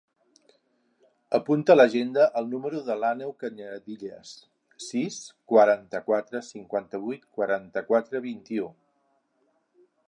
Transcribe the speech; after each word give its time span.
Apunta 1.37 1.73
a 1.73 1.75
l'agenda 1.75 2.23
el 2.41 2.49
número 2.53 2.79
de 2.87 2.95
l'Àneu 3.03 3.35
Cañadillas: 3.43 4.33
sis, 4.87 5.19
quaranta-quatre, 5.53 6.43
cinquanta-vuit, 6.51 7.31
quaranta-quatre, 7.39 8.25
vint-i-u. 8.29 8.73